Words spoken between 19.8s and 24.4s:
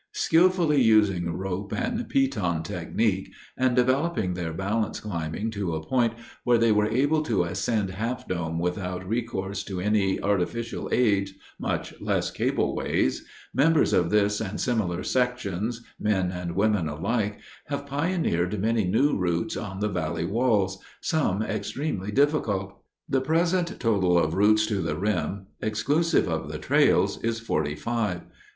the valley walls, some extremely difficult. The present total of